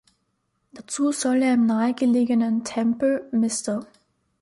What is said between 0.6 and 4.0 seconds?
Dazu soll er im nahegelegenen Tempel "Mr.